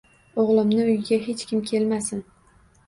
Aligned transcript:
O`g`limni 0.43 0.79
uyiga 0.85 1.21
hech 1.29 1.47
kim 1.53 1.63
kelmasin 1.71 2.29